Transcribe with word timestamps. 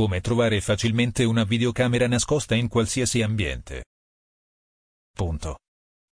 Come 0.00 0.22
trovare 0.22 0.62
facilmente 0.62 1.24
una 1.24 1.44
videocamera 1.44 2.08
nascosta 2.08 2.54
in 2.54 2.68
qualsiasi 2.68 3.20
ambiente. 3.20 3.84
Punto. 5.14 5.58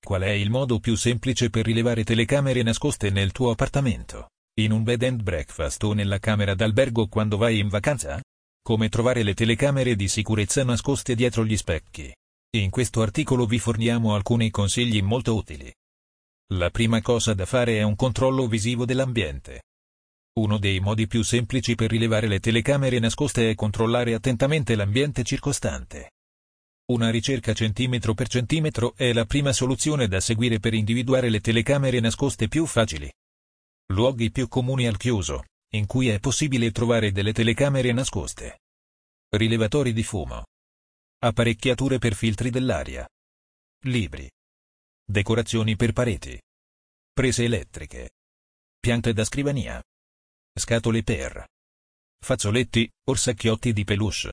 Qual 0.03 0.23
è 0.23 0.31
il 0.31 0.49
modo 0.49 0.79
più 0.79 0.95
semplice 0.95 1.51
per 1.51 1.65
rilevare 1.65 2.03
telecamere 2.03 2.63
nascoste 2.63 3.11
nel 3.11 3.31
tuo 3.31 3.51
appartamento, 3.51 4.29
in 4.59 4.71
un 4.71 4.81
bed 4.81 5.03
and 5.03 5.21
breakfast 5.21 5.83
o 5.83 5.93
nella 5.93 6.17
camera 6.17 6.55
d'albergo 6.55 7.05
quando 7.05 7.37
vai 7.37 7.59
in 7.59 7.67
vacanza? 7.67 8.19
Come 8.59 8.89
trovare 8.89 9.21
le 9.21 9.35
telecamere 9.35 9.95
di 9.95 10.07
sicurezza 10.07 10.63
nascoste 10.63 11.13
dietro 11.13 11.45
gli 11.45 11.55
specchi. 11.55 12.11
In 12.57 12.71
questo 12.71 13.03
articolo 13.03 13.45
vi 13.45 13.59
forniamo 13.59 14.15
alcuni 14.15 14.49
consigli 14.49 15.03
molto 15.03 15.35
utili. 15.35 15.71
La 16.53 16.71
prima 16.71 17.03
cosa 17.03 17.35
da 17.35 17.45
fare 17.45 17.77
è 17.77 17.83
un 17.83 17.95
controllo 17.95 18.47
visivo 18.47 18.83
dell'ambiente. 18.83 19.61
Uno 20.37 20.57
dei 20.57 20.81
modi 20.81 21.07
più 21.07 21.23
semplici 21.23 21.75
per 21.75 21.89
rilevare 21.89 22.27
le 22.27 22.41
telecamere 22.41 22.99
nascoste 22.99 23.49
è 23.49 23.55
controllare 23.55 24.13
attentamente 24.13 24.75
l'ambiente 24.75 25.23
circostante. 25.23 26.11
Una 26.91 27.09
ricerca 27.09 27.53
centimetro 27.53 28.13
per 28.13 28.27
centimetro 28.27 28.95
è 28.97 29.13
la 29.13 29.23
prima 29.23 29.53
soluzione 29.53 30.09
da 30.09 30.19
seguire 30.19 30.59
per 30.59 30.73
individuare 30.73 31.29
le 31.29 31.39
telecamere 31.39 32.01
nascoste 32.01 32.49
più 32.49 32.65
facili. 32.65 33.09
Luoghi 33.93 34.29
più 34.29 34.49
comuni 34.49 34.87
al 34.87 34.97
chiuso, 34.97 35.45
in 35.71 35.85
cui 35.85 36.09
è 36.09 36.19
possibile 36.19 36.71
trovare 36.71 37.13
delle 37.13 37.31
telecamere 37.31 37.93
nascoste. 37.93 38.59
Rilevatori 39.29 39.93
di 39.93 40.03
fumo. 40.03 40.47
Apparecchiature 41.19 41.97
per 41.97 42.13
filtri 42.13 42.49
dell'aria. 42.49 43.07
Libri. 43.85 44.29
Decorazioni 45.01 45.77
per 45.77 45.93
pareti. 45.93 46.37
Prese 47.13 47.45
elettriche. 47.45 48.09
Piante 48.81 49.13
da 49.13 49.23
scrivania. 49.23 49.81
Scatole 50.57 51.03
per. 51.03 51.45
Fazzoletti, 52.23 52.89
orsacchiotti 53.09 53.73
di 53.73 53.83
peluche. 53.83 54.31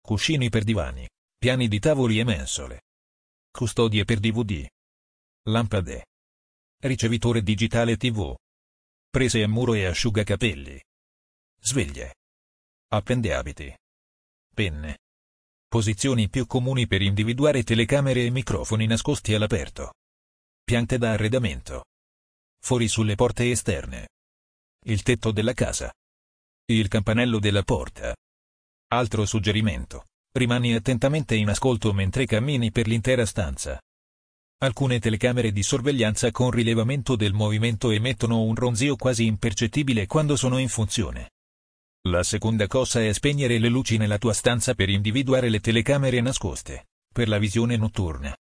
Cuscini 0.00 0.50
per 0.50 0.64
divani 0.64 1.08
piani 1.44 1.68
di 1.68 1.78
tavoli 1.78 2.18
e 2.18 2.24
mensole. 2.24 2.84
Custodie 3.50 4.04
per 4.06 4.18
DVD. 4.18 4.66
Lampade. 5.48 6.06
Ricevitore 6.80 7.42
digitale 7.42 7.98
TV. 7.98 8.34
Prese 9.10 9.42
a 9.42 9.46
muro 9.46 9.74
e 9.74 9.84
asciugacapelli. 9.84 10.82
Sveglie. 11.60 12.14
Appendeabiti. 12.88 13.76
Penne. 14.54 15.00
Posizioni 15.68 16.30
più 16.30 16.46
comuni 16.46 16.86
per 16.86 17.02
individuare 17.02 17.62
telecamere 17.62 18.24
e 18.24 18.30
microfoni 18.30 18.86
nascosti 18.86 19.34
all'aperto. 19.34 19.92
Piante 20.64 20.96
da 20.96 21.12
arredamento. 21.12 21.84
Fuori 22.58 22.88
sulle 22.88 23.16
porte 23.16 23.50
esterne. 23.50 24.08
Il 24.86 25.02
tetto 25.02 25.32
della 25.32 25.54
casa. 25.54 25.90
Il 26.66 26.88
campanello 26.88 27.38
della 27.38 27.62
porta. 27.62 28.14
Altro 28.88 29.24
suggerimento. 29.24 30.08
Rimani 30.36 30.74
attentamente 30.74 31.34
in 31.36 31.48
ascolto 31.48 31.94
mentre 31.94 32.26
cammini 32.26 32.70
per 32.70 32.86
l'intera 32.86 33.24
stanza. 33.24 33.80
Alcune 34.58 34.98
telecamere 34.98 35.52
di 35.52 35.62
sorveglianza 35.62 36.30
con 36.32 36.50
rilevamento 36.50 37.16
del 37.16 37.32
movimento 37.32 37.92
emettono 37.92 38.42
un 38.42 38.54
ronzio 38.54 38.96
quasi 38.96 39.24
impercettibile 39.24 40.06
quando 40.06 40.36
sono 40.36 40.58
in 40.58 40.68
funzione. 40.68 41.30
La 42.08 42.22
seconda 42.22 42.66
cosa 42.66 43.02
è 43.02 43.10
spegnere 43.14 43.58
le 43.58 43.70
luci 43.70 43.96
nella 43.96 44.18
tua 44.18 44.34
stanza 44.34 44.74
per 44.74 44.90
individuare 44.90 45.48
le 45.48 45.60
telecamere 45.60 46.20
nascoste, 46.20 46.88
per 47.10 47.28
la 47.28 47.38
visione 47.38 47.78
notturna. 47.78 48.36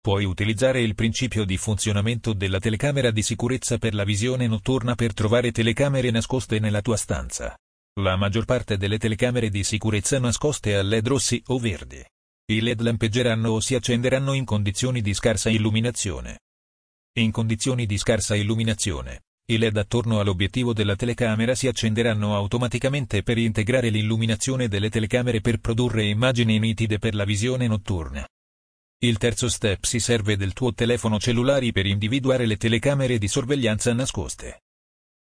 Puoi 0.00 0.24
utilizzare 0.24 0.80
il 0.80 0.94
principio 0.94 1.44
di 1.44 1.56
funzionamento 1.56 2.32
della 2.32 2.60
telecamera 2.60 3.10
di 3.10 3.22
sicurezza 3.22 3.78
per 3.78 3.94
la 3.94 4.04
visione 4.04 4.46
notturna 4.46 4.94
per 4.94 5.12
trovare 5.12 5.50
telecamere 5.50 6.10
nascoste 6.10 6.60
nella 6.60 6.80
tua 6.80 6.96
stanza. 6.96 7.56
La 8.00 8.16
maggior 8.16 8.44
parte 8.44 8.76
delle 8.76 8.98
telecamere 8.98 9.48
di 9.50 9.64
sicurezza 9.64 10.20
nascoste 10.20 10.76
a 10.76 10.82
LED 10.82 11.08
rossi 11.08 11.42
o 11.46 11.58
verdi. 11.58 12.02
I 12.50 12.60
LED 12.60 12.80
lampeggeranno 12.80 13.50
o 13.50 13.60
si 13.60 13.74
accenderanno 13.74 14.34
in 14.34 14.44
condizioni 14.44 15.00
di 15.00 15.12
scarsa 15.12 15.50
illuminazione. 15.50 16.38
In 17.18 17.32
condizioni 17.32 17.84
di 17.84 17.98
scarsa 17.98 18.36
illuminazione, 18.36 19.22
i 19.50 19.58
LED 19.58 19.78
attorno 19.78 20.20
all'obiettivo 20.20 20.72
della 20.72 20.94
telecamera 20.94 21.56
si 21.56 21.66
accenderanno 21.66 22.36
automaticamente 22.36 23.24
per 23.24 23.36
integrare 23.36 23.88
l'illuminazione 23.88 24.68
delle 24.68 24.90
telecamere 24.90 25.40
per 25.40 25.58
produrre 25.58 26.04
immagini 26.04 26.58
nitide 26.60 26.98
per 26.98 27.14
la 27.16 27.24
visione 27.24 27.66
notturna. 27.66 28.24
Il 29.00 29.16
terzo 29.16 29.48
step 29.48 29.84
si 29.84 30.00
serve 30.00 30.36
del 30.36 30.52
tuo 30.52 30.74
telefono 30.74 31.20
cellulare 31.20 31.70
per 31.70 31.86
individuare 31.86 32.46
le 32.46 32.56
telecamere 32.56 33.18
di 33.18 33.28
sorveglianza 33.28 33.92
nascoste. 33.92 34.62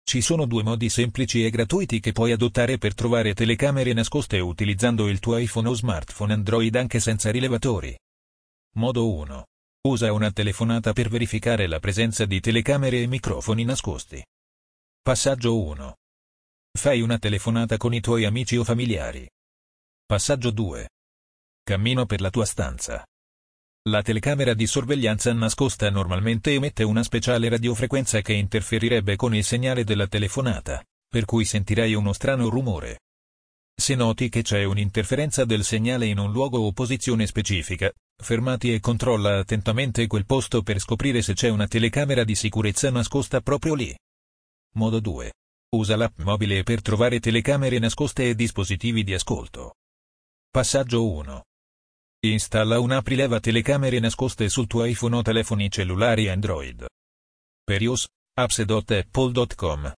Ci 0.03 0.21
sono 0.21 0.47
due 0.47 0.63
modi 0.63 0.89
semplici 0.89 1.45
e 1.45 1.51
gratuiti 1.51 1.99
che 1.99 2.11
puoi 2.11 2.31
adottare 2.31 2.79
per 2.79 2.95
trovare 2.95 3.35
telecamere 3.35 3.93
nascoste 3.93 4.39
utilizzando 4.39 5.07
il 5.07 5.19
tuo 5.19 5.37
iPhone 5.37 5.69
o 5.69 5.73
smartphone 5.73 6.33
Android 6.33 6.75
anche 6.75 6.99
senza 6.99 7.29
rilevatori. 7.29 7.95
Modo 8.77 9.13
1. 9.13 9.45
Usa 9.81 10.11
una 10.13 10.31
telefonata 10.31 10.91
per 10.91 11.07
verificare 11.07 11.67
la 11.67 11.77
presenza 11.77 12.25
di 12.25 12.39
telecamere 12.39 13.03
e 13.03 13.05
microfoni 13.05 13.65
nascosti. 13.65 14.25
Passaggio 14.99 15.61
1. 15.61 15.95
Fai 16.71 17.01
una 17.01 17.19
telefonata 17.19 17.77
con 17.77 17.93
i 17.93 18.01
tuoi 18.01 18.25
amici 18.25 18.57
o 18.57 18.63
familiari. 18.63 19.29
Passaggio 20.07 20.49
2. 20.49 20.89
Cammino 21.61 22.07
per 22.07 22.19
la 22.19 22.31
tua 22.31 22.45
stanza. 22.45 23.05
La 23.87 24.01
telecamera 24.01 24.53
di 24.53 24.67
sorveglianza 24.67 25.31
nascosta 25.31 25.89
normalmente 25.89 26.53
emette 26.53 26.83
una 26.83 27.01
speciale 27.01 27.47
radiofrequenza 27.47 28.19
che 28.19 28.33
interferirebbe 28.33 29.15
con 29.15 29.33
il 29.33 29.43
segnale 29.45 29.85
della 29.85 30.05
telefonata, 30.05 30.83
per 31.07 31.23
cui 31.23 31.45
sentirai 31.45 31.93
uno 31.93 32.11
strano 32.11 32.49
rumore. 32.49 32.99
Se 33.73 33.95
noti 33.95 34.27
che 34.27 34.41
c'è 34.41 34.65
un'interferenza 34.65 35.45
del 35.45 35.63
segnale 35.63 36.07
in 36.07 36.19
un 36.19 36.33
luogo 36.33 36.59
o 36.59 36.73
posizione 36.73 37.25
specifica, 37.25 37.89
fermati 38.21 38.73
e 38.73 38.81
controlla 38.81 39.39
attentamente 39.39 40.07
quel 40.07 40.25
posto 40.25 40.61
per 40.61 40.79
scoprire 40.79 41.21
se 41.21 41.33
c'è 41.33 41.47
una 41.47 41.67
telecamera 41.67 42.25
di 42.25 42.35
sicurezza 42.35 42.91
nascosta 42.91 43.39
proprio 43.39 43.75
lì. 43.75 43.97
Modo 44.75 44.99
2. 44.99 45.31
Usa 45.77 45.95
l'app 45.95 46.19
mobile 46.19 46.63
per 46.63 46.81
trovare 46.81 47.21
telecamere 47.21 47.79
nascoste 47.79 48.27
e 48.27 48.35
dispositivi 48.35 49.05
di 49.05 49.13
ascolto. 49.13 49.75
Passaggio 50.51 51.09
1. 51.09 51.43
Installa 52.21 52.81
un'app 52.81 53.07
telecamere 53.39 53.97
nascoste 53.99 54.49
sul 54.49 54.67
tuo 54.67 54.83
iPhone 54.83 55.15
o 55.15 55.21
telefoni 55.21 55.71
cellulari 55.71 56.27
Android. 56.27 56.85
Per 57.63 57.81
iOS, 57.81 58.07
apps.apple.com. 58.33 59.93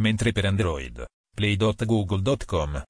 Mentre 0.00 0.32
per 0.32 0.46
Android, 0.46 1.04
play.google.com. 1.32 2.82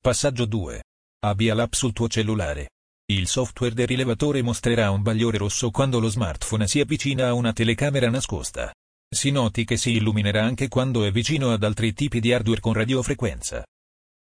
Passaggio 0.00 0.44
2. 0.44 0.82
Abbia 1.24 1.54
l'app 1.54 1.72
sul 1.72 1.92
tuo 1.92 2.06
cellulare. 2.06 2.70
Il 3.10 3.26
software 3.26 3.74
del 3.74 3.88
rilevatore 3.88 4.40
mostrerà 4.40 4.92
un 4.92 5.02
bagliore 5.02 5.38
rosso 5.38 5.72
quando 5.72 5.98
lo 5.98 6.08
smartphone 6.08 6.68
si 6.68 6.78
avvicina 6.78 7.26
a 7.26 7.34
una 7.34 7.52
telecamera 7.52 8.08
nascosta. 8.08 8.72
Si 9.12 9.32
noti 9.32 9.64
che 9.64 9.76
si 9.76 9.96
illuminerà 9.96 10.44
anche 10.44 10.68
quando 10.68 11.02
è 11.02 11.10
vicino 11.10 11.50
ad 11.50 11.64
altri 11.64 11.92
tipi 11.92 12.20
di 12.20 12.32
hardware 12.32 12.60
con 12.60 12.72
radiofrequenza. 12.72 13.64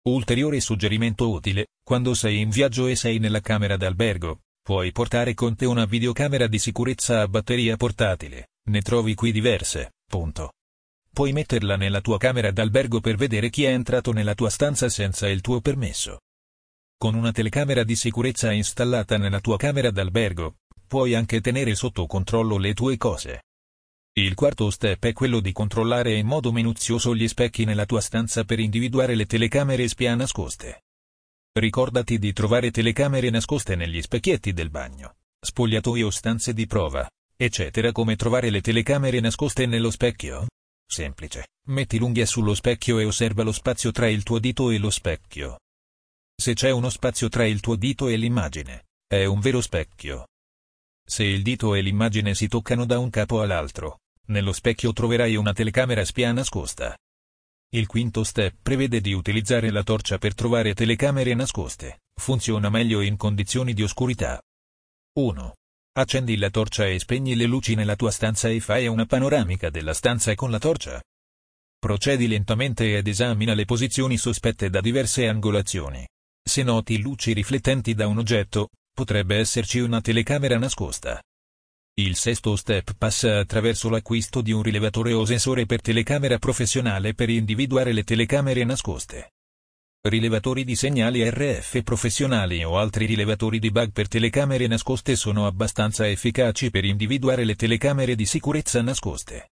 Ulteriore 0.06 0.60
suggerimento 0.60 1.28
utile, 1.28 1.66
quando 1.82 2.14
sei 2.14 2.38
in 2.38 2.48
viaggio 2.48 2.86
e 2.86 2.94
sei 2.94 3.18
nella 3.18 3.40
camera 3.40 3.76
d'albergo, 3.76 4.42
puoi 4.62 4.92
portare 4.92 5.34
con 5.34 5.56
te 5.56 5.64
una 5.64 5.84
videocamera 5.84 6.46
di 6.46 6.60
sicurezza 6.60 7.22
a 7.22 7.26
batteria 7.26 7.76
portatile, 7.76 8.50
ne 8.70 8.82
trovi 8.82 9.14
qui 9.14 9.32
diverse, 9.32 9.94
punto. 10.08 10.52
Puoi 11.12 11.32
metterla 11.32 11.74
nella 11.76 12.00
tua 12.00 12.18
camera 12.18 12.52
d'albergo 12.52 13.00
per 13.00 13.16
vedere 13.16 13.50
chi 13.50 13.64
è 13.64 13.70
entrato 13.70 14.12
nella 14.12 14.36
tua 14.36 14.48
stanza 14.48 14.88
senza 14.88 15.28
il 15.28 15.40
tuo 15.40 15.60
permesso. 15.60 16.20
Con 16.96 17.16
una 17.16 17.32
telecamera 17.32 17.82
di 17.82 17.96
sicurezza 17.96 18.52
installata 18.52 19.18
nella 19.18 19.40
tua 19.40 19.56
camera 19.56 19.90
d'albergo, 19.90 20.58
puoi 20.86 21.16
anche 21.16 21.40
tenere 21.40 21.74
sotto 21.74 22.06
controllo 22.06 22.58
le 22.58 22.74
tue 22.74 22.96
cose. 22.96 23.42
Il 24.18 24.34
quarto 24.34 24.70
step 24.70 25.04
è 25.04 25.12
quello 25.12 25.40
di 25.40 25.52
controllare 25.52 26.14
in 26.14 26.26
modo 26.26 26.50
minuzioso 26.50 27.14
gli 27.14 27.28
specchi 27.28 27.66
nella 27.66 27.84
tua 27.84 28.00
stanza 28.00 28.44
per 28.44 28.58
individuare 28.60 29.14
le 29.14 29.26
telecamere 29.26 29.86
spia 29.88 30.14
nascoste. 30.14 30.84
Ricordati 31.52 32.18
di 32.18 32.32
trovare 32.32 32.70
telecamere 32.70 33.28
nascoste 33.28 33.76
negli 33.76 34.00
specchietti 34.00 34.54
del 34.54 34.70
bagno, 34.70 35.16
spogliatoi 35.38 36.02
o 36.02 36.08
stanze 36.08 36.54
di 36.54 36.66
prova, 36.66 37.06
eccetera. 37.36 37.92
Come 37.92 38.16
trovare 38.16 38.48
le 38.48 38.62
telecamere 38.62 39.20
nascoste 39.20 39.66
nello 39.66 39.90
specchio? 39.90 40.46
Semplice. 40.88 41.48
Metti 41.68 41.98
l'unghia 41.98 42.24
sullo 42.24 42.54
specchio 42.54 42.98
e 42.98 43.04
osserva 43.04 43.42
lo 43.42 43.52
spazio 43.52 43.92
tra 43.92 44.08
il 44.08 44.22
tuo 44.22 44.38
dito 44.38 44.70
e 44.70 44.78
lo 44.78 44.88
specchio. 44.88 45.58
Se 46.34 46.54
c'è 46.54 46.70
uno 46.70 46.88
spazio 46.88 47.28
tra 47.28 47.44
il 47.44 47.60
tuo 47.60 47.76
dito 47.76 48.08
e 48.08 48.16
l'immagine, 48.16 48.86
è 49.06 49.26
un 49.26 49.40
vero 49.40 49.60
specchio. 49.60 50.28
Se 51.06 51.22
il 51.22 51.42
dito 51.42 51.74
e 51.74 51.82
l'immagine 51.82 52.34
si 52.34 52.48
toccano 52.48 52.86
da 52.86 52.98
un 52.98 53.10
capo 53.10 53.42
all'altro, 53.42 53.98
nello 54.28 54.52
specchio 54.52 54.92
troverai 54.92 55.36
una 55.36 55.52
telecamera 55.52 56.04
spia 56.04 56.32
nascosta. 56.32 56.96
Il 57.70 57.86
quinto 57.86 58.24
step 58.24 58.56
prevede 58.62 59.00
di 59.00 59.12
utilizzare 59.12 59.70
la 59.70 59.82
torcia 59.82 60.18
per 60.18 60.34
trovare 60.34 60.74
telecamere 60.74 61.34
nascoste. 61.34 62.00
Funziona 62.14 62.70
meglio 62.70 63.00
in 63.00 63.16
condizioni 63.16 63.74
di 63.74 63.82
oscurità. 63.82 64.40
1. 65.18 65.54
Accendi 65.98 66.36
la 66.36 66.50
torcia 66.50 66.86
e 66.86 66.98
spegni 66.98 67.34
le 67.34 67.46
luci 67.46 67.74
nella 67.74 67.96
tua 67.96 68.10
stanza 68.10 68.48
e 68.48 68.60
fai 68.60 68.86
una 68.86 69.06
panoramica 69.06 69.70
della 69.70 69.94
stanza 69.94 70.34
con 70.34 70.50
la 70.50 70.58
torcia. 70.58 71.02
Procedi 71.78 72.26
lentamente 72.28 72.96
ed 72.96 73.06
esamina 73.06 73.54
le 73.54 73.64
posizioni 73.64 74.16
sospette 74.16 74.70
da 74.70 74.80
diverse 74.80 75.26
angolazioni. 75.26 76.06
Se 76.42 76.62
noti 76.62 77.00
luci 77.00 77.32
riflettenti 77.32 77.94
da 77.94 78.06
un 78.06 78.18
oggetto, 78.18 78.68
potrebbe 78.92 79.36
esserci 79.36 79.80
una 79.80 80.00
telecamera 80.00 80.58
nascosta. 80.58 81.20
Il 81.98 82.14
sesto 82.14 82.56
step 82.56 82.94
passa 82.98 83.38
attraverso 83.38 83.88
l'acquisto 83.88 84.42
di 84.42 84.52
un 84.52 84.62
rilevatore 84.62 85.14
o 85.14 85.24
sensore 85.24 85.64
per 85.64 85.80
telecamera 85.80 86.36
professionale 86.36 87.14
per 87.14 87.30
individuare 87.30 87.94
le 87.94 88.04
telecamere 88.04 88.64
nascoste. 88.64 89.32
Rilevatori 90.02 90.62
di 90.64 90.76
segnali 90.76 91.26
RF 91.26 91.82
professionali 91.82 92.62
o 92.62 92.76
altri 92.76 93.06
rilevatori 93.06 93.58
di 93.58 93.70
bug 93.70 93.92
per 93.92 94.08
telecamere 94.08 94.66
nascoste 94.66 95.16
sono 95.16 95.46
abbastanza 95.46 96.06
efficaci 96.06 96.68
per 96.70 96.84
individuare 96.84 97.44
le 97.44 97.54
telecamere 97.54 98.14
di 98.14 98.26
sicurezza 98.26 98.82
nascoste. 98.82 99.52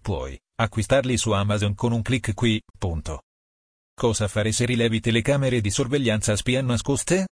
Puoi 0.00 0.40
acquistarli 0.54 1.18
su 1.18 1.32
Amazon 1.32 1.74
con 1.74 1.92
un 1.92 2.00
clic 2.00 2.32
qui. 2.32 2.62
Punto. 2.78 3.24
Cosa 3.94 4.26
fare 4.26 4.52
se 4.52 4.64
rilevi 4.64 5.00
telecamere 5.00 5.60
di 5.60 5.70
sorveglianza 5.70 6.34
spia 6.34 6.62
nascoste? 6.62 7.28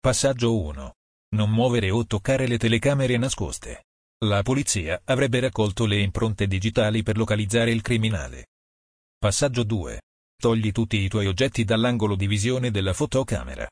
Passaggio 0.00 0.58
1. 0.58 0.97
Non 1.30 1.50
muovere 1.50 1.90
o 1.90 2.06
toccare 2.06 2.46
le 2.46 2.56
telecamere 2.56 3.16
nascoste. 3.18 3.84
La 4.24 4.42
polizia 4.42 5.00
avrebbe 5.04 5.40
raccolto 5.40 5.84
le 5.84 6.00
impronte 6.00 6.46
digitali 6.46 7.02
per 7.02 7.16
localizzare 7.16 7.70
il 7.70 7.82
criminale. 7.82 8.46
Passaggio 9.18 9.62
2. 9.62 10.00
Togli 10.40 10.72
tutti 10.72 10.96
i 10.96 11.08
tuoi 11.08 11.26
oggetti 11.26 11.64
dall'angolo 11.64 12.16
di 12.16 12.26
visione 12.26 12.70
della 12.70 12.92
fotocamera. 12.92 13.68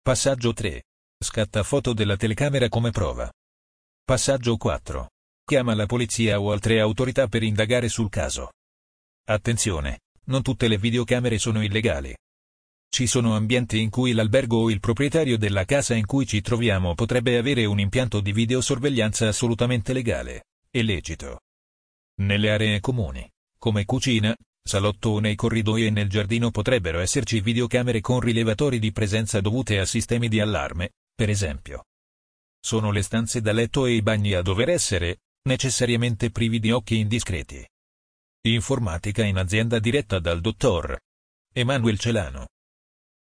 Passaggio 0.00 0.52
3. 0.52 0.82
Scatta 1.22 1.62
foto 1.62 1.92
della 1.92 2.16
telecamera 2.16 2.68
come 2.68 2.90
prova. 2.90 3.30
Passaggio 4.02 4.56
4. 4.56 5.10
Chiama 5.44 5.74
la 5.74 5.86
polizia 5.86 6.40
o 6.40 6.52
altre 6.52 6.80
autorità 6.80 7.28
per 7.28 7.42
indagare 7.42 7.88
sul 7.88 8.08
caso. 8.08 8.52
Attenzione, 9.28 10.00
non 10.24 10.42
tutte 10.42 10.68
le 10.68 10.78
videocamere 10.78 11.38
sono 11.38 11.62
illegali. 11.62 12.14
Ci 12.90 13.06
sono 13.06 13.36
ambienti 13.36 13.80
in 13.80 13.90
cui 13.90 14.12
l'albergo 14.12 14.58
o 14.58 14.70
il 14.70 14.80
proprietario 14.80 15.38
della 15.38 15.64
casa 15.64 15.94
in 15.94 16.06
cui 16.06 16.26
ci 16.26 16.40
troviamo 16.40 16.94
potrebbe 16.94 17.36
avere 17.36 17.64
un 17.64 17.78
impianto 17.78 18.20
di 18.20 18.32
videosorveglianza 18.32 19.28
assolutamente 19.28 19.92
legale 19.92 20.46
e 20.70 20.82
lecito. 20.82 21.42
Nelle 22.20 22.50
aree 22.50 22.80
comuni, 22.80 23.28
come 23.58 23.84
cucina, 23.84 24.34
salotto 24.62 25.18
nei 25.20 25.34
corridoi 25.34 25.86
e 25.86 25.90
nel 25.90 26.08
giardino 26.08 26.50
potrebbero 26.50 26.98
esserci 26.98 27.40
videocamere 27.40 28.00
con 28.00 28.20
rilevatori 28.20 28.78
di 28.78 28.90
presenza 28.90 29.40
dovute 29.40 29.78
a 29.78 29.84
sistemi 29.84 30.28
di 30.28 30.40
allarme, 30.40 30.92
per 31.14 31.30
esempio. 31.30 31.84
Sono 32.60 32.90
le 32.90 33.02
stanze 33.02 33.40
da 33.40 33.52
letto 33.52 33.86
e 33.86 33.92
i 33.92 34.02
bagni 34.02 34.34
a 34.34 34.42
dover 34.42 34.70
essere, 34.70 35.20
necessariamente 35.48 36.30
privi 36.30 36.58
di 36.58 36.72
occhi 36.72 36.98
indiscreti. 36.98 37.66
Informatica 38.46 39.24
in 39.24 39.36
azienda 39.36 39.78
diretta 39.78 40.18
dal 40.18 40.40
dottor 40.40 40.98
Emanuel 41.52 41.98
Celano. 41.98 42.48